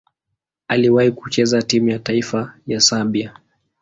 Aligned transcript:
Aliwahi 0.67 1.11
kucheza 1.11 1.61
timu 1.61 1.89
ya 1.89 1.99
taifa 1.99 2.53
ya 2.67 2.79
Serbia. 2.81 3.33